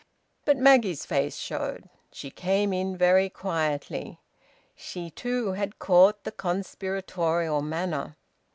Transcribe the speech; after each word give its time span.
But 0.45 0.57
Maggie's 0.57 1.05
face 1.05 1.37
showed. 1.37 1.87
She 2.11 2.31
came 2.31 2.73
in 2.73 2.97
very 2.97 3.29
quietly 3.29 4.19
she 4.75 5.11
too 5.11 5.51
had 5.51 5.77
caught 5.77 6.23
the 6.23 6.31
conspiratorial 6.31 7.61
manner. 7.61 8.15